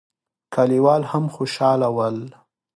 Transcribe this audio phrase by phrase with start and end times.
[0.53, 2.17] کليوال هم خوشاله ول.